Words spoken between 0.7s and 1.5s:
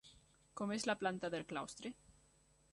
és la planta del